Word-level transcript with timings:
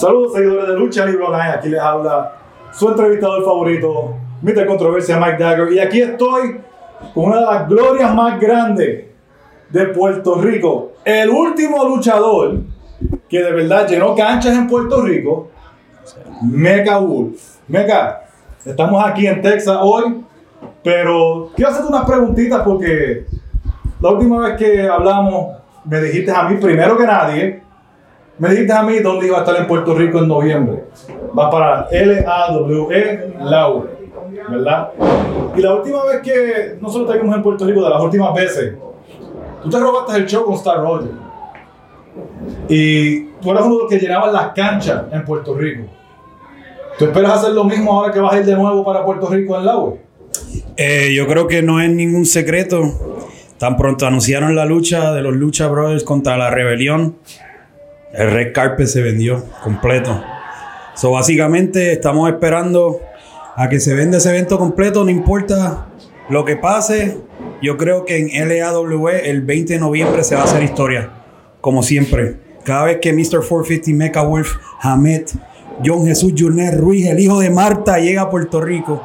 Saludos 0.00 0.32
seguidores 0.32 0.66
de 0.66 0.76
Lucha 0.76 1.04
Libre 1.04 1.26
Online, 1.26 1.50
aquí 1.50 1.68
les 1.68 1.78
habla 1.78 2.32
su 2.72 2.88
entrevistador 2.88 3.44
favorito, 3.44 4.14
Mr. 4.40 4.64
Controversia 4.64 5.18
Mike 5.18 5.36
Dagger, 5.36 5.70
y 5.74 5.78
aquí 5.78 6.00
estoy 6.00 6.58
con 7.12 7.24
una 7.24 7.40
de 7.40 7.44
las 7.44 7.68
glorias 7.68 8.14
más 8.14 8.40
grandes 8.40 9.04
de 9.68 9.86
Puerto 9.88 10.36
Rico, 10.40 10.92
el 11.04 11.28
último 11.28 11.84
luchador 11.84 12.60
que 13.28 13.42
de 13.42 13.52
verdad 13.52 13.86
llenó 13.86 14.14
canchas 14.14 14.56
en 14.56 14.66
Puerto 14.68 15.02
Rico, 15.02 15.50
Mecha 16.50 16.96
Wolf. 16.96 17.56
Mecha, 17.68 18.22
estamos 18.64 19.04
aquí 19.04 19.26
en 19.26 19.42
Texas 19.42 19.76
hoy, 19.82 20.24
pero 20.82 21.50
quiero 21.54 21.72
hacerte 21.72 21.88
unas 21.88 22.06
preguntitas 22.06 22.62
porque 22.62 23.26
la 24.00 24.08
última 24.08 24.48
vez 24.48 24.56
que 24.56 24.88
hablamos 24.88 25.58
me 25.84 26.00
dijiste 26.00 26.30
a 26.30 26.44
mí 26.44 26.56
primero 26.56 26.96
que 26.96 27.04
nadie 27.04 27.69
me 28.40 28.48
dijiste 28.48 28.72
a 28.72 28.82
mí 28.82 28.98
dónde 29.00 29.26
iba 29.26 29.36
a 29.36 29.40
estar 29.40 29.54
en 29.56 29.66
Puerto 29.66 29.94
Rico 29.94 30.18
en 30.18 30.28
noviembre. 30.28 30.84
Va 31.38 31.50
para 31.50 31.88
L-A-W-E, 31.90 33.34
Laure, 33.42 33.90
¿verdad? 34.48 34.88
Y 35.54 35.60
la 35.60 35.74
última 35.74 36.04
vez 36.06 36.22
que 36.22 36.78
nosotros 36.80 37.10
estuvimos 37.10 37.36
en 37.36 37.42
Puerto 37.42 37.66
Rico, 37.66 37.84
de 37.84 37.90
las 37.90 38.00
últimas 38.02 38.32
veces, 38.34 38.76
tú 39.62 39.68
te 39.68 39.78
robaste 39.78 40.16
el 40.16 40.26
show 40.26 40.46
con 40.46 40.54
Star 40.54 40.78
Roger. 40.78 41.10
Y 42.66 43.24
tú 43.42 43.50
eras 43.50 43.66
uno 43.66 43.74
de 43.74 43.82
los 43.82 43.90
que 43.90 43.98
llenaban 43.98 44.32
las 44.32 44.52
canchas 44.54 45.02
en 45.12 45.22
Puerto 45.22 45.54
Rico. 45.54 45.82
¿Tú 46.98 47.04
esperas 47.04 47.32
hacer 47.32 47.52
lo 47.52 47.64
mismo 47.64 47.92
ahora 47.92 48.10
que 48.10 48.20
vas 48.20 48.32
a 48.32 48.38
ir 48.38 48.46
de 48.46 48.54
nuevo 48.54 48.82
para 48.82 49.04
Puerto 49.04 49.28
Rico 49.28 49.58
en 49.58 49.66
Laure? 49.66 50.00
Eh, 50.78 51.12
yo 51.14 51.26
creo 51.26 51.46
que 51.46 51.60
no 51.60 51.78
es 51.78 51.90
ningún 51.90 52.24
secreto. 52.24 52.84
Tan 53.58 53.76
pronto 53.76 54.06
anunciaron 54.06 54.56
la 54.56 54.64
lucha 54.64 55.12
de 55.12 55.20
los 55.20 55.34
Lucha 55.34 55.68
Brothers 55.68 56.04
contra 56.04 56.38
la 56.38 56.48
rebelión 56.48 57.16
el 58.12 58.30
red 58.30 58.52
carpet 58.52 58.86
se 58.86 59.02
vendió 59.02 59.44
completo. 59.62 60.22
So, 60.94 61.12
básicamente 61.12 61.92
estamos 61.92 62.30
esperando 62.30 63.00
a 63.56 63.68
que 63.68 63.80
se 63.80 63.94
venda 63.94 64.18
ese 64.18 64.30
evento 64.30 64.58
completo, 64.58 65.04
no 65.04 65.10
importa 65.10 65.86
lo 66.28 66.44
que 66.44 66.56
pase. 66.56 67.18
Yo 67.62 67.76
creo 67.76 68.04
que 68.04 68.18
en 68.18 68.48
LAW 68.48 69.08
el 69.08 69.42
20 69.42 69.74
de 69.74 69.78
noviembre 69.78 70.24
se 70.24 70.34
va 70.34 70.42
a 70.42 70.44
hacer 70.44 70.62
historia, 70.62 71.10
como 71.60 71.82
siempre. 71.82 72.36
Cada 72.64 72.84
vez 72.84 72.98
que 73.00 73.12
Mr. 73.12 73.46
450, 73.46 73.90
Mecha 73.92 74.22
Wolf, 74.22 74.56
Hamed, 74.80 75.26
John 75.84 76.06
Jesús 76.06 76.34
Jurner 76.36 76.78
Ruiz, 76.78 77.06
el 77.06 77.18
hijo 77.18 77.40
de 77.40 77.50
Marta, 77.50 77.98
llega 77.98 78.22
a 78.22 78.30
Puerto 78.30 78.60
Rico, 78.60 79.02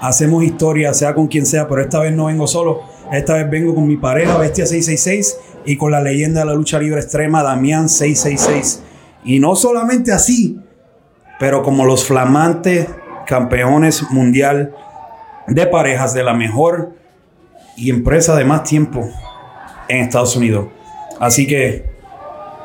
hacemos 0.00 0.44
historia, 0.44 0.94
sea 0.94 1.14
con 1.14 1.26
quien 1.26 1.46
sea, 1.46 1.68
pero 1.68 1.80
esta 1.82 2.00
vez 2.00 2.12
no 2.12 2.26
vengo 2.26 2.46
solo. 2.46 2.82
Esta 3.12 3.34
vez 3.34 3.50
vengo 3.50 3.74
con 3.74 3.86
mi 3.86 3.96
pareja, 3.96 4.36
Bestia 4.38 4.66
666, 4.66 5.38
y 5.64 5.76
con 5.76 5.90
la 5.92 6.00
leyenda 6.00 6.40
de 6.40 6.46
la 6.46 6.54
lucha 6.54 6.78
libre 6.78 7.00
extrema, 7.00 7.42
Damián 7.42 7.88
666. 7.88 8.82
Y 9.24 9.38
no 9.40 9.56
solamente 9.56 10.12
así, 10.12 10.58
pero 11.38 11.62
como 11.62 11.84
los 11.84 12.04
flamantes 12.04 12.88
campeones 13.26 14.10
mundial 14.10 14.74
de 15.46 15.66
parejas 15.66 16.14
de 16.14 16.22
la 16.22 16.34
mejor 16.34 16.92
y 17.76 17.90
empresa 17.90 18.34
de 18.36 18.44
más 18.44 18.64
tiempo 18.64 19.08
en 19.88 19.98
Estados 19.98 20.36
Unidos. 20.36 20.66
Así 21.20 21.46
que 21.46 21.84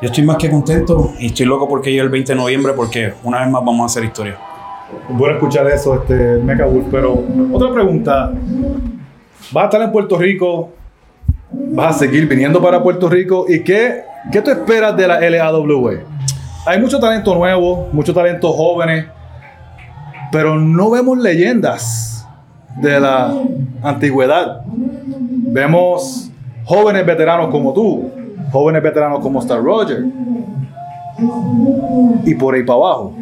yo 0.00 0.08
estoy 0.08 0.24
más 0.24 0.36
que 0.36 0.50
contento 0.50 1.12
y 1.18 1.26
estoy 1.26 1.46
loco 1.46 1.68
porque 1.68 1.90
llega 1.90 2.02
el 2.02 2.10
20 2.10 2.32
de 2.32 2.36
noviembre 2.36 2.72
porque 2.74 3.14
una 3.22 3.40
vez 3.40 3.50
más 3.50 3.64
vamos 3.64 3.82
a 3.82 3.86
hacer 3.86 4.04
historia. 4.04 4.36
Bueno 5.08 5.34
escuchar 5.34 5.66
eso, 5.68 6.02
este 6.02 6.14
Mecha 6.38 6.66
pero 6.90 7.22
otra 7.52 7.72
pregunta. 7.72 8.32
¿Va 9.54 9.62
a 9.62 9.64
estar 9.64 9.82
en 9.82 9.92
Puerto 9.92 10.18
Rico 10.18 10.70
vas 11.52 11.96
a 11.96 11.98
seguir 12.00 12.28
viniendo 12.28 12.60
para 12.62 12.82
Puerto 12.82 13.08
Rico. 13.08 13.46
¿Y 13.48 13.60
qué, 13.60 14.04
qué 14.30 14.40
tú 14.40 14.50
esperas 14.50 14.96
de 14.96 15.06
la 15.06 15.20
LAW? 15.20 15.90
Hay 16.66 16.80
mucho 16.80 16.98
talento 17.00 17.34
nuevo, 17.34 17.88
mucho 17.92 18.14
talento 18.14 18.52
jóvenes, 18.52 19.06
pero 20.30 20.58
no 20.58 20.90
vemos 20.90 21.18
leyendas 21.18 22.26
de 22.80 23.00
la 23.00 23.34
antigüedad. 23.82 24.62
Vemos 24.66 26.30
jóvenes 26.64 27.04
veteranos 27.04 27.48
como 27.50 27.72
tú, 27.72 28.10
jóvenes 28.52 28.82
veteranos 28.82 29.20
como 29.20 29.40
Star 29.40 29.62
Roger, 29.62 30.04
y 32.24 32.34
por 32.34 32.54
ahí 32.54 32.62
para 32.62 32.78
abajo. 32.78 33.16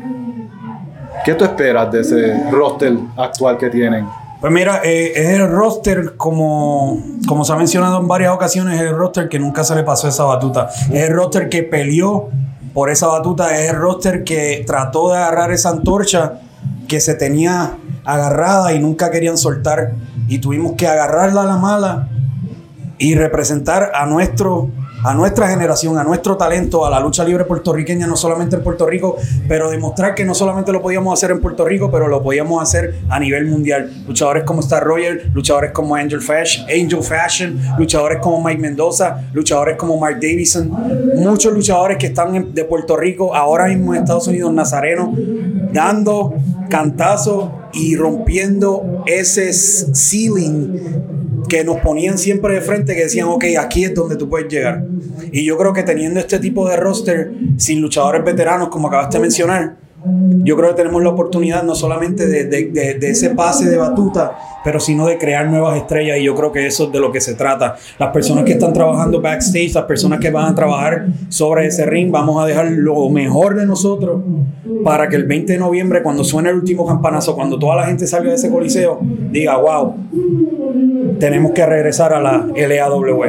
¿Qué 1.25 1.34
tú 1.34 1.44
esperas 1.44 1.91
de 1.91 2.00
ese 2.00 2.50
roster 2.50 2.94
actual 3.16 3.59
que 3.59 3.69
tienen? 3.69 4.06
Pues 4.41 4.53
mira, 4.55 4.81
eh, 4.83 5.12
es 5.17 5.28
el 5.39 5.51
roster, 5.51 6.17
como, 6.17 7.03
como 7.28 7.45
se 7.45 7.53
ha 7.53 7.56
mencionado 7.56 8.01
en 8.01 8.09
varias 8.09 8.33
ocasiones, 8.33 8.81
es 8.81 8.87
el 8.87 8.97
roster 8.97 9.28
que 9.28 9.39
nunca 9.39 9.65
se 9.65 9.75
le 9.75 9.83
pasó 9.83 10.09
esa 10.09 10.25
batuta. 10.25 10.71
Es 10.91 11.09
el 11.09 11.15
roster 11.15 11.51
que 11.51 11.62
peleó 11.62 12.31
por 12.73 12.89
esa 12.89 13.06
batuta, 13.06 13.55
es 13.55 13.71
el 13.71 13.77
roster 13.77 14.25
que 14.25 14.65
trató 14.67 15.11
de 15.11 15.19
agarrar 15.19 15.53
esa 15.53 15.69
antorcha 15.69 16.41
que 16.89 17.00
se 17.00 17.15
tenía 17.15 17.77
agarrada 18.06 18.73
y 18.73 18.79
nunca 18.79 19.11
querían 19.11 19.37
soltar. 19.37 19.93
Y 20.27 20.39
tuvimos 20.39 20.73
que 20.73 20.87
agarrarla 20.87 21.43
a 21.43 21.47
la 21.47 21.56
mala 21.59 22.09
y 22.97 23.15
representar 23.17 23.93
a 23.95 24.06
nuestro 24.06 24.71
a 25.03 25.15
nuestra 25.15 25.49
generación, 25.49 25.99
a 25.99 26.05
nuestro 26.05 26.37
talento, 26.37 26.84
a 26.84 26.91
la 26.91 27.00
lucha 27.00 27.25
libre 27.25 27.44
puertorriqueña, 27.44 28.06
no 28.06 28.16
solamente 28.16 28.56
en 28.56 28.62
Puerto 28.62 28.87
Rico, 28.87 29.16
pero 29.49 29.71
demostrar 29.71 30.15
que 30.15 30.25
no 30.25 30.34
solamente 30.34 30.72
lo 30.72 30.83
podíamos 30.83 31.19
hacer 31.19 31.31
en 31.31 31.41
Puerto 31.41 31.65
Rico, 31.65 31.91
pero 31.91 32.09
lo 32.09 32.22
podíamos 32.22 32.62
hacer 32.62 32.97
a 33.09 33.19
nivel 33.19 33.47
mundial. 33.47 33.91
Luchadores 34.06 34.44
como 34.44 34.61
Star 34.61 34.84
Roger, 34.84 35.31
luchadores 35.33 35.72
como 35.72 35.94
Angel 35.94 36.21
Fashion, 36.21 36.66
Angel 36.69 37.03
Fashion, 37.03 37.61
luchadores 37.78 38.19
como 38.21 38.43
Mike 38.43 38.61
Mendoza, 38.61 39.25
luchadores 39.33 39.77
como 39.77 39.99
Mark 39.99 40.19
Davison, 40.21 40.71
muchos 41.17 41.53
luchadores 41.53 41.97
que 41.99 42.06
están 42.06 42.55
de 42.55 42.65
Puerto 42.65 42.97
Rico, 42.97 43.34
ahora 43.34 43.67
mismo 43.67 43.94
en 43.94 44.00
Estados 44.00 44.28
Unidos, 44.28 44.53
Nazareno, 44.53 45.15
dando 45.72 46.34
cantazos 46.69 47.50
y 47.72 47.97
rompiendo 47.97 49.03
ese 49.06 49.53
ceiling 49.53 51.19
que 51.50 51.65
nos 51.65 51.78
ponían 51.81 52.16
siempre 52.16 52.55
de 52.55 52.61
frente, 52.62 52.94
que 52.94 53.03
decían, 53.03 53.28
ok, 53.28 53.44
aquí 53.59 53.84
es 53.84 53.94
donde 53.94 54.16
tú 54.16 54.28
puedes 54.31 54.49
llegar. 54.49 54.84
Y 55.33 55.44
yo 55.44 55.59
creo 55.59 55.75
que 55.75 55.83
teniendo 55.83 56.21
este 56.21 56.38
tipo 56.38 56.66
de 56.66 56.77
roster, 56.77 57.33
sin 57.59 57.83
luchadores 57.83 58.25
veteranos, 58.25 58.69
como 58.69 58.88
acabaste 58.88 59.19
de 59.19 59.22
mencionar, 59.22 59.77
yo 60.43 60.56
creo 60.56 60.71
que 60.71 60.77
tenemos 60.77 61.03
la 61.03 61.11
oportunidad 61.11 61.62
no 61.62 61.75
solamente 61.75 62.27
de, 62.27 62.44
de, 62.44 62.94
de, 62.94 63.11
ese 63.11 63.31
pase 63.31 63.69
de 63.69 63.77
batuta, 63.77 64.33
pero 64.65 64.81
sino 64.81 65.06
de 65.06 65.19
crear 65.19 65.47
nuevas 65.50 65.77
estrellas 65.77 66.19
y 66.19 66.25
yo 66.25 66.34
creo 66.34 66.53
que 66.53 66.66
eso 66.66 66.84
es 66.84 66.93
de 66.93 67.00
lo 67.00 67.12
que 67.12 67.21
se 67.21 67.34
trata. 67.34 67.77
Las 67.99 68.11
personas 68.11 68.44
que 68.44 68.53
están 68.53 68.72
trabajando 68.72 69.21
backstage, 69.21 69.75
las 69.75 69.84
personas 69.84 70.19
que 70.19 70.31
van 70.31 70.53
a 70.53 70.55
trabajar 70.55 71.06
sobre 71.28 71.67
ese 71.67 71.84
ring, 71.84 72.11
vamos 72.11 72.43
a 72.43 72.47
dejar 72.47 72.71
lo 72.71 73.11
mejor 73.11 73.55
de 73.56 73.67
nosotros 73.67 74.22
para 74.84 75.09
que 75.09 75.17
el 75.17 75.25
20 75.25 75.53
de 75.53 75.59
noviembre, 75.59 76.03
cuando 76.03 76.25
suene 76.25 76.49
el 76.49 76.56
último 76.56 76.87
campanazo, 76.87 77.34
cuando 77.34 77.59
toda 77.59 77.77
la 77.77 77.84
gente 77.84 78.06
salga 78.06 78.31
de 78.31 78.37
ese 78.37 78.50
coliseo, 78.50 79.00
diga, 79.03 79.59
wow, 79.59 79.97
tenemos 81.20 81.53
que 81.53 81.64
regresar 81.64 82.12
a 82.12 82.20
la 82.20 82.47
LAW. 82.56 83.25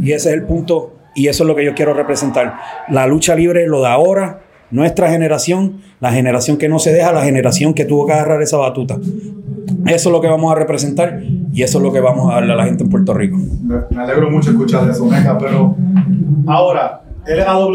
Y 0.00 0.12
ese 0.12 0.30
es 0.30 0.34
el 0.34 0.44
punto 0.44 0.94
y 1.14 1.28
eso 1.28 1.44
es 1.44 1.48
lo 1.48 1.54
que 1.54 1.64
yo 1.64 1.74
quiero 1.74 1.92
representar. 1.92 2.54
La 2.88 3.06
lucha 3.06 3.34
libre, 3.34 3.66
lo 3.66 3.82
de 3.82 3.88
ahora, 3.88 4.40
nuestra 4.70 5.10
generación, 5.10 5.82
la 6.00 6.12
generación 6.12 6.56
que 6.56 6.68
no 6.68 6.78
se 6.78 6.92
deja, 6.92 7.12
la 7.12 7.22
generación 7.22 7.74
que 7.74 7.84
tuvo 7.84 8.06
que 8.06 8.14
agarrar 8.14 8.42
esa 8.42 8.56
batuta. 8.56 8.96
Eso 9.86 10.08
es 10.08 10.12
lo 10.12 10.20
que 10.20 10.28
vamos 10.28 10.50
a 10.50 10.54
representar 10.54 11.20
y 11.52 11.62
eso 11.62 11.78
es 11.78 11.84
lo 11.84 11.92
que 11.92 12.00
vamos 12.00 12.30
a 12.30 12.36
darle 12.36 12.52
a 12.54 12.56
la 12.56 12.64
gente 12.64 12.84
en 12.84 12.90
Puerto 12.90 13.12
Rico. 13.12 13.36
Me 13.90 14.02
alegro 14.02 14.30
mucho 14.30 14.50
escuchar 14.50 14.88
eso, 14.88 15.04
Meja, 15.04 15.36
pero 15.38 15.76
ahora, 16.46 17.02
LAW 17.26 17.70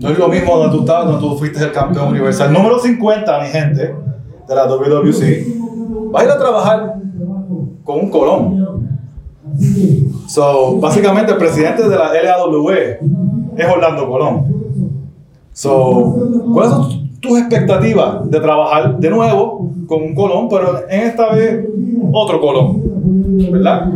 no 0.00 0.10
es 0.10 0.18
lo 0.18 0.28
mismo 0.28 0.56
donde 0.56 0.76
tú 0.76 0.80
estabas, 0.82 1.06
donde 1.06 1.20
tú 1.20 1.36
fuiste 1.36 1.62
el 1.62 1.72
campeón 1.72 2.08
universal. 2.08 2.52
Número 2.52 2.78
50, 2.78 3.40
mi 3.40 3.48
gente, 3.48 3.94
de 4.48 4.54
la 4.54 4.66
WWC. 4.66 6.10
Vas 6.12 6.22
a 6.22 6.24
ir 6.24 6.30
a 6.30 6.38
trabajar 6.38 6.94
un 8.00 8.10
Colón. 8.10 8.98
So, 10.26 10.76
básicamente 10.78 11.32
el 11.32 11.38
presidente 11.38 11.88
de 11.88 11.96
la 11.96 12.12
LAW 12.12 12.70
es 12.70 13.68
Orlando 13.68 14.08
Colón. 14.08 14.44
So, 15.52 16.16
¿cuáles 16.52 16.72
son 16.72 17.10
tus 17.20 17.38
expectativas 17.38 18.30
de 18.30 18.40
trabajar 18.40 18.98
de 18.98 19.10
nuevo 19.10 19.70
con 19.86 20.02
un 20.02 20.14
Colón, 20.14 20.48
pero 20.48 20.88
en 20.88 21.00
esta 21.00 21.32
vez 21.32 21.66
otro 22.12 22.40
Colón? 22.40 22.82
¿Verdad? 23.50 23.90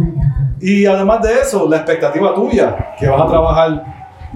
Y 0.60 0.86
además 0.86 1.22
de 1.22 1.40
eso, 1.42 1.68
la 1.68 1.78
expectativa 1.78 2.34
tuya, 2.34 2.94
que 2.98 3.08
vas 3.08 3.20
a 3.20 3.26
trabajar 3.26 3.84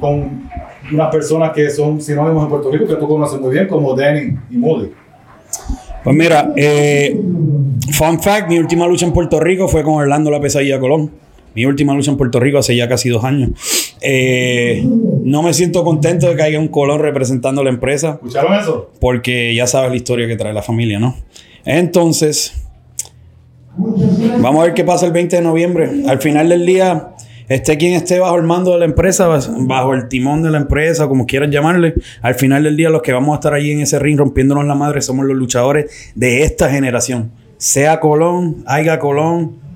con 0.01 0.49
unas 0.93 1.11
personas 1.11 1.53
que 1.53 1.71
son 1.71 2.01
sinónimos 2.01 2.45
en 2.45 2.51
Puerto 2.51 2.71
Rico 2.71 2.87
que 2.87 2.97
tú 2.97 3.09
conoces 3.09 3.41
muy 3.41 3.51
bien, 3.51 3.67
como 3.67 3.95
Danny 3.95 4.37
y 4.51 4.57
Moody. 4.57 4.93
Pues 6.07 6.17
mira, 6.17 6.53
eh, 6.55 7.21
fun 7.91 8.23
fact, 8.23 8.49
mi 8.49 8.61
última 8.61 8.87
lucha 8.87 9.05
en 9.05 9.13
Puerto 9.13 9.41
Rico 9.41 9.67
fue 9.67 9.83
con 9.83 9.95
Orlando 9.95 10.31
La 10.31 10.41
Pesadilla 10.41 10.79
Colón. 10.79 11.11
Mi 11.57 11.67
última 11.67 11.95
lucha 11.95 12.13
en 12.13 12.17
Puerto 12.17 12.39
Rico 12.39 12.59
hace 12.59 12.77
ya 12.77 12.89
casi 12.89 13.09
dos 13.09 13.25
años. 13.25 13.51
Eh, 14.01 14.87
no 15.25 15.43
me 15.43 15.53
siento 15.53 15.83
contento 15.83 16.29
de 16.29 16.37
que 16.37 16.45
haya 16.45 16.61
un 16.61 16.69
Colón 16.69 17.01
representando 17.01 17.65
la 17.65 17.71
empresa. 17.71 18.21
¿Escucharon 18.23 18.55
eso? 18.55 18.93
Porque 19.01 19.53
ya 19.53 19.67
sabes 19.67 19.91
la 19.91 19.97
historia 19.97 20.29
que 20.29 20.37
trae 20.37 20.53
la 20.53 20.63
familia, 20.63 21.01
¿no? 21.01 21.17
Entonces, 21.65 22.55
vamos 23.77 24.61
a 24.61 24.67
ver 24.67 24.75
qué 24.75 24.85
pasa 24.85 25.07
el 25.07 25.13
20 25.13 25.35
de 25.35 25.43
noviembre. 25.43 25.91
Al 26.07 26.21
final 26.21 26.51
del 26.51 26.65
día, 26.65 27.15
esté 27.49 27.79
quien 27.79 27.95
esté 27.95 28.19
bajo 28.19 28.37
el 28.37 28.43
mando 28.43 28.73
de 28.73 28.79
la 28.79 28.85
empresa, 28.85 29.29
bajo 29.29 29.95
el 29.95 30.09
timón 30.09 30.43
de 30.43 30.51
la 30.51 30.59
empresa, 30.59 31.09
como 31.09 31.27
quieran 31.27 31.51
llamarle, 31.51 31.95
al 32.23 32.35
final 32.35 32.65
del 32.65 32.77
día 32.77 32.91
los 32.91 33.03
que 33.03 33.13
vamos 33.13 33.33
a 33.33 33.37
estar 33.37 33.55
ahí 33.55 33.71
en 33.71 33.81
ese 33.81 33.99
ring 33.99 34.19
rompiéndonos 34.19 34.65
la 34.65 34.75
madre 34.75 35.01
somos 35.03 35.27
los 35.27 35.37
luchadores 35.37 36.13
de 36.15 36.43
esta 36.43 36.71
generación. 36.71 37.31
Sea 37.59 38.01
Colón, 38.01 38.65
Aiga 38.67 38.99
Colón, 38.99 39.67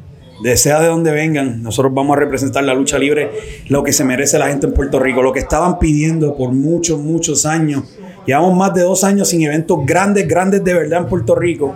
de 0.43 0.57
sea 0.57 0.81
de 0.81 0.89
donde 0.89 1.13
vengan, 1.13 1.63
nosotros 1.63 1.93
vamos 1.93 2.17
a 2.17 2.21
representar 2.21 2.65
la 2.65 2.75
lucha 2.75 2.99
libre, 2.99 3.31
lo 3.69 3.83
que 3.83 3.93
se 3.93 4.05
merece 4.05 4.39
la 4.39 4.49
gente 4.49 4.67
en 4.67 4.73
Puerto 4.73 4.99
Rico, 4.99 5.23
lo 5.23 5.33
que 5.33 5.41
estaban 5.41 5.79
pidiendo 5.79 6.35
por 6.37 6.53
muchos, 6.53 6.99
muchos 6.99 7.45
años. 7.45 7.85
Llevamos 8.27 8.57
más 8.57 8.75
de 8.75 8.83
dos 8.83 9.05
años 9.05 9.29
sin 9.29 9.43
eventos 9.43 9.79
grandes, 9.85 10.27
grandes 10.27 10.63
de 10.65 10.75
verdad 10.75 11.01
en 11.01 11.07
Puerto 11.07 11.35
Rico. 11.35 11.75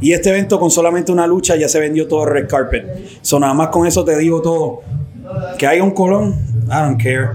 Y 0.00 0.12
este 0.12 0.30
evento 0.30 0.58
con 0.58 0.70
solamente 0.70 1.12
una 1.12 1.26
lucha 1.26 1.56
ya 1.56 1.68
se 1.68 1.80
vendió 1.80 2.06
todo 2.06 2.24
red 2.24 2.46
carpet. 2.48 2.86
So, 3.22 3.38
nada 3.40 3.54
más 3.54 3.68
con 3.68 3.86
eso 3.86 4.04
te 4.04 4.16
digo 4.16 4.40
todo. 4.40 4.82
Que 5.58 5.66
haya 5.66 5.82
un 5.82 5.90
colón, 5.92 6.34
I 6.66 6.74
don't 6.82 7.02
care. 7.02 7.30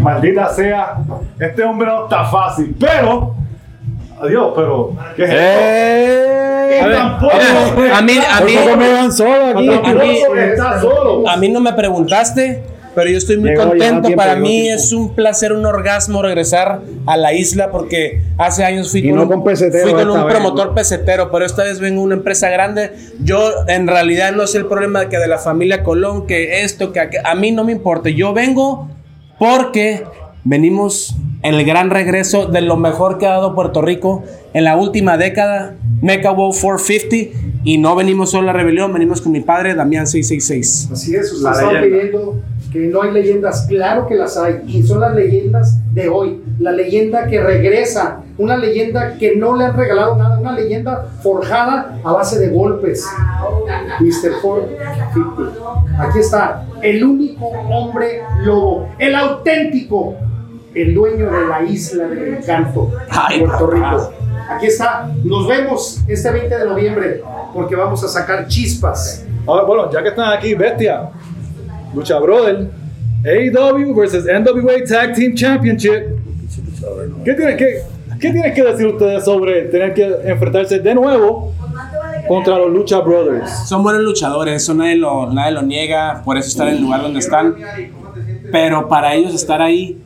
Maldita 0.00 0.48
sea, 0.50 0.96
este 1.38 1.62
hombre 1.64 1.86
no 1.88 2.04
está 2.04 2.24
fácil, 2.24 2.76
pero. 2.78 3.34
Adiós, 4.20 4.52
pero. 4.54 4.92
¿Qué 5.16 5.24
es 5.24 5.30
esto? 5.30 5.40
¡Eh! 5.42 6.80
Y 6.88 6.92
tampoco- 6.92 7.34
Mira, 7.76 7.98
a 7.98 8.02
mí, 8.02 8.12
a 8.18 8.40
mí, 8.40 8.52
¿Por 8.56 8.64
qué 8.70 8.76
me 8.76 8.92
van 8.92 9.12
solo 9.12 9.46
aquí? 9.46 9.66
Tampoco 9.68 9.88
a 10.00 10.04
mí- 10.04 10.18
está 10.40 10.80
solo. 10.80 11.28
a 11.28 11.36
mí 11.36 11.48
no 11.48 11.60
me 11.60 11.72
preguntaste, 11.72 12.62
pero 12.94 13.10
yo 13.10 13.18
estoy 13.18 13.38
muy 13.38 13.50
Llegó, 13.50 13.68
contento. 13.68 14.02
tiempo, 14.08 14.16
Para 14.16 14.36
mí 14.36 14.62
tiempo. 14.62 14.82
es 14.82 14.92
un 14.92 15.14
placer, 15.14 15.52
un 15.52 15.64
orgasmo 15.66 16.22
regresar 16.22 16.80
a 17.06 17.16
la 17.16 17.32
isla 17.32 17.70
porque 17.70 18.22
hace 18.38 18.64
años 18.64 18.90
fui 18.90 19.00
Y 19.00 19.08
con, 19.08 19.16
no 19.16 19.22
un- 19.22 19.28
con 19.28 19.44
pesetero 19.44 19.84
fui 19.84 19.92
con 19.94 20.10
un 20.10 20.24
vez, 20.26 20.34
promotor 20.34 20.74
pesetero, 20.74 21.30
pero 21.30 21.44
esta 21.46 21.64
vez 21.64 21.80
vengo 21.80 22.00
a 22.00 22.04
una 22.04 22.14
empresa 22.14 22.48
grande. 22.50 22.92
Yo 23.22 23.40
en 23.68 23.86
realidad 23.86 24.32
no 24.32 24.46
sé 24.46 24.58
el 24.58 24.66
problema 24.66 25.08
que 25.08 25.18
de 25.18 25.28
la 25.28 25.38
familia 25.38 25.82
Colón, 25.82 26.26
que 26.26 26.62
esto, 26.64 26.92
que 26.92 27.00
aqu- 27.00 27.20
a 27.24 27.34
mí 27.34 27.50
no 27.50 27.64
me 27.64 27.72
importa. 27.72 28.10
Yo 28.10 28.32
vengo 28.34 28.88
porque 29.38 30.04
venimos 30.44 31.14
en 31.42 31.54
el 31.54 31.64
gran 31.64 31.90
regreso 31.90 32.46
de 32.46 32.60
lo 32.60 32.76
mejor 32.76 33.18
que 33.18 33.26
ha 33.26 33.30
dado 33.30 33.54
Puerto 33.54 33.82
Rico 33.82 34.22
en 34.54 34.64
la 34.64 34.76
última 34.76 35.16
década, 35.16 35.74
Mecha 36.00 36.30
Wow 36.30 36.52
450, 36.52 37.38
y 37.64 37.78
no 37.78 37.94
venimos 37.96 38.30
solo 38.30 38.50
a 38.50 38.52
la 38.52 38.58
rebelión, 38.58 38.92
venimos 38.92 39.20
con 39.20 39.32
mi 39.32 39.40
padre, 39.40 39.74
Damián 39.74 40.06
666. 40.06 40.88
Así 40.92 41.14
es, 41.16 41.32
ustedes 41.32 41.56
leyenda. 41.58 41.80
pidiendo 41.82 42.42
que 42.72 42.78
no 42.86 43.02
hay 43.02 43.10
leyendas, 43.10 43.66
claro 43.68 44.06
que 44.06 44.14
las 44.14 44.36
hay, 44.38 44.62
y 44.66 44.82
son 44.82 45.00
las 45.00 45.14
leyendas 45.14 45.78
de 45.92 46.08
hoy, 46.08 46.42
la 46.58 46.72
leyenda 46.72 47.26
que 47.26 47.42
regresa, 47.42 48.22
una 48.38 48.56
leyenda 48.56 49.18
que 49.18 49.36
no 49.36 49.54
le 49.56 49.66
han 49.66 49.76
regalado 49.76 50.16
nada, 50.16 50.40
una 50.40 50.52
leyenda 50.52 51.06
forjada 51.22 51.98
a 52.02 52.12
base 52.12 52.38
de 52.38 52.48
golpes. 52.48 53.06
Mr. 54.00 54.40
450. 54.40 56.02
Aquí 56.02 56.18
está, 56.18 56.64
el 56.80 57.04
único 57.04 57.46
hombre 57.46 58.22
lobo, 58.42 58.88
el 58.98 59.14
auténtico, 59.14 60.16
el 60.74 60.94
dueño 60.94 61.30
de 61.30 61.46
la 61.46 61.62
isla 61.62 62.06
del 62.06 62.36
encanto, 62.36 62.90
Puerto. 63.38 63.66
Rico. 63.66 64.12
Aquí 64.48 64.66
está, 64.66 65.10
nos 65.24 65.46
vemos 65.46 66.00
este 66.08 66.30
20 66.30 66.58
de 66.58 66.64
noviembre 66.64 67.22
porque 67.52 67.76
vamos 67.76 68.02
a 68.02 68.08
sacar 68.08 68.46
chispas. 68.46 69.24
Ahora, 69.46 69.64
bueno, 69.64 69.90
ya 69.90 70.02
que 70.02 70.08
están 70.10 70.32
aquí, 70.32 70.54
bestia. 70.54 71.10
Lucha 71.94 72.18
Brother. 72.18 72.70
AEW 73.24 73.94
versus 73.94 74.24
NWA 74.24 74.84
Tag 74.86 75.14
Team 75.14 75.34
Championship. 75.34 76.18
¿Qué 77.24 77.34
tienes 77.34 77.56
que, 77.56 77.82
qué 78.18 78.32
tienes 78.32 78.52
que 78.54 78.64
decir 78.64 78.86
ustedes 78.86 79.24
sobre 79.24 79.62
tener 79.66 79.94
que 79.94 80.04
enfrentarse 80.24 80.80
de 80.80 80.94
nuevo 80.94 81.54
contra 82.26 82.58
los 82.58 82.72
Lucha 82.72 82.98
Brothers? 82.98 83.68
Son 83.68 83.82
buenos 83.82 84.02
luchadores, 84.02 84.62
eso 84.62 84.74
nadie 84.74 84.96
lo, 84.96 85.32
nadie 85.32 85.52
lo 85.52 85.62
niega, 85.62 86.22
por 86.24 86.36
eso 86.36 86.48
están 86.48 86.68
en 86.68 86.76
el 86.76 86.82
lugar 86.82 87.02
donde 87.02 87.20
están. 87.20 87.54
Pero 88.50 88.88
para 88.88 89.14
ellos 89.14 89.34
estar 89.34 89.62
ahí, 89.62 89.98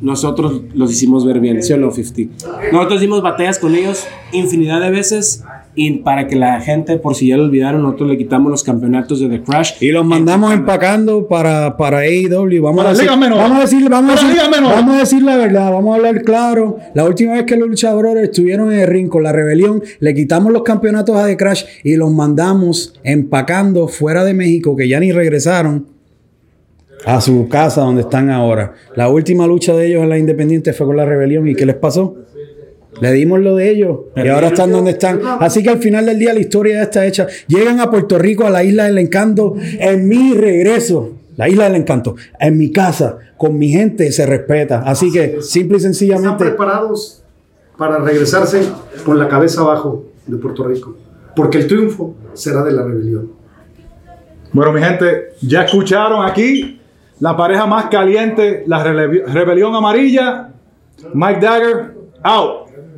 nosotros 0.00 0.62
los 0.74 0.90
hicimos 0.90 1.24
ver 1.24 1.38
bien, 1.38 1.62
¿sí 1.62 1.72
o 1.72 1.76
no, 1.76 1.92
50? 1.92 2.46
Nosotros 2.72 3.00
dimos 3.00 3.22
batallas 3.22 3.60
con 3.60 3.74
ellos 3.76 4.06
infinidad 4.32 4.80
de 4.80 4.90
veces 4.90 5.44
y 5.78 5.90
para 5.98 6.26
que 6.26 6.36
la 6.36 6.58
gente, 6.62 6.96
por 6.96 7.14
si 7.14 7.28
ya 7.28 7.36
lo 7.36 7.44
olvidaron, 7.44 7.82
nosotros 7.82 8.08
le 8.08 8.16
quitamos 8.16 8.50
los 8.50 8.64
campeonatos 8.64 9.20
de 9.20 9.28
The 9.28 9.42
Crash. 9.42 9.74
Y 9.82 9.90
los 9.90 10.06
mandamos 10.06 10.54
empacando 10.54 11.28
para, 11.28 11.76
para 11.76 11.98
AEW. 11.98 12.62
Vamos 12.62 12.82
Para 12.82 12.90
a 12.90 12.92
decir, 12.94 13.08
vamos 13.08 13.58
a 13.58 13.60
decir, 13.60 13.88
vamos 13.90 14.12
a 14.12 14.16
Para 14.16 14.28
decir, 14.28 14.50
vamos 14.50 14.96
a 14.96 14.98
decir 14.98 15.22
la 15.22 15.36
verdad, 15.36 15.70
vamos 15.70 15.92
a 15.92 15.96
hablar 15.96 16.22
claro. 16.22 16.78
La 16.94 17.04
última 17.04 17.34
vez 17.34 17.44
que 17.44 17.56
los 17.56 17.68
luchadores 17.68 18.24
estuvieron 18.24 18.72
en 18.72 18.80
el 18.80 18.86
ring 18.86 19.08
con 19.08 19.22
la 19.22 19.32
rebelión, 19.32 19.82
le 20.00 20.14
quitamos 20.14 20.50
los 20.50 20.62
campeonatos 20.62 21.14
a 21.14 21.26
The 21.26 21.36
Crash 21.36 21.64
y 21.84 21.96
los 21.96 22.10
mandamos 22.10 22.94
empacando 23.04 23.86
fuera 23.86 24.24
de 24.24 24.32
México, 24.32 24.74
que 24.76 24.88
ya 24.88 24.98
ni 24.98 25.12
regresaron 25.12 25.88
a 27.04 27.20
su 27.20 27.48
casa 27.48 27.82
donde 27.82 28.00
están 28.00 28.30
ahora. 28.30 28.72
La 28.94 29.10
última 29.10 29.46
lucha 29.46 29.74
de 29.74 29.88
ellos 29.88 30.02
en 30.02 30.08
la 30.08 30.16
Independiente 30.16 30.72
fue 30.72 30.86
con 30.86 30.96
la 30.96 31.04
rebelión. 31.04 31.46
¿Y 31.46 31.54
qué 31.54 31.66
les 31.66 31.76
pasó? 31.76 32.16
Le 33.00 33.12
dimos 33.12 33.40
lo 33.40 33.56
de 33.56 33.70
ellos 33.70 33.98
y 34.16 34.28
ahora 34.28 34.48
están 34.48 34.72
donde 34.72 34.92
están. 34.92 35.20
Así 35.40 35.62
que 35.62 35.70
al 35.70 35.78
final 35.78 36.06
del 36.06 36.18
día 36.18 36.32
la 36.32 36.40
historia 36.40 36.76
ya 36.76 36.82
está 36.82 37.06
hecha. 37.06 37.26
Llegan 37.46 37.80
a 37.80 37.90
Puerto 37.90 38.18
Rico, 38.18 38.46
a 38.46 38.50
la 38.50 38.64
isla 38.64 38.84
del 38.84 38.98
encanto, 38.98 39.54
en 39.60 40.08
mi 40.08 40.34
regreso. 40.34 41.12
La 41.36 41.48
isla 41.48 41.64
del 41.64 41.76
encanto, 41.76 42.16
en 42.40 42.56
mi 42.56 42.72
casa, 42.72 43.18
con 43.36 43.58
mi 43.58 43.68
gente 43.68 44.10
se 44.10 44.24
respeta. 44.24 44.82
Así 44.86 45.12
que 45.12 45.42
simple 45.42 45.74
y 45.74 45.78
Están 45.78 45.92
sencillamente 45.92 46.44
preparados 46.44 47.22
para 47.76 47.98
regresarse 47.98 48.62
con 49.04 49.18
la 49.18 49.28
cabeza 49.28 49.60
abajo 49.60 50.06
de 50.26 50.38
Puerto 50.38 50.64
Rico, 50.66 50.96
porque 51.34 51.58
el 51.58 51.66
triunfo 51.66 52.14
será 52.32 52.64
de 52.64 52.72
la 52.72 52.82
rebelión. 52.82 53.32
Bueno, 54.52 54.72
mi 54.72 54.80
gente, 54.80 55.34
ya 55.42 55.64
escucharon 55.64 56.24
aquí 56.24 56.80
la 57.20 57.36
pareja 57.36 57.66
más 57.66 57.86
caliente, 57.86 58.64
la 58.66 58.82
rebelión 58.82 59.74
amarilla. 59.74 60.48
Mike 61.12 61.40
Dagger, 61.40 61.95
out. 62.24 62.72